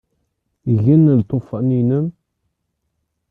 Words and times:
Igen 0.71 1.03
Lṭufan-inem? 1.19 2.07